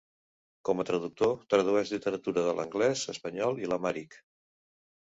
[0.69, 4.23] Com a traductor, tradueix literatura de l'anglès, espanyol i l'Amhàric.